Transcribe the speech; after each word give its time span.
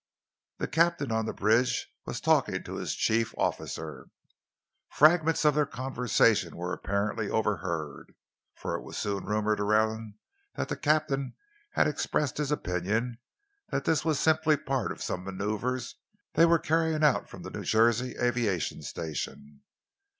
The 0.57 0.67
captain 0.67 1.11
on 1.11 1.27
the 1.27 1.31
bridge 1.31 1.87
was 2.07 2.19
talking 2.19 2.63
to 2.63 2.77
his 2.77 2.95
chief 2.95 3.35
officer. 3.37 4.07
Fragments 4.89 5.45
of 5.45 5.53
their 5.53 5.67
conversation 5.67 6.57
were 6.57 6.73
apparently 6.73 7.29
overheard, 7.29 8.15
for 8.55 8.73
it 8.75 8.81
was 8.81 8.97
soon 8.97 9.25
rumoured 9.25 9.59
around 9.59 10.15
that 10.55 10.69
the 10.69 10.75
captain 10.75 11.35
had 11.73 11.85
expressed 11.85 12.37
his 12.39 12.51
opinion 12.51 13.19
that 13.69 13.85
this 13.85 14.03
was 14.03 14.19
simply 14.19 14.57
part 14.57 14.91
of 14.91 15.03
some 15.03 15.23
maneuvres 15.23 15.97
they 16.33 16.47
were 16.47 16.57
carrying 16.57 17.03
out 17.03 17.29
from 17.29 17.43
the 17.43 17.51
New 17.51 17.63
Jersey 17.63 18.15
Aviation 18.19 18.81
Station. 18.81 19.61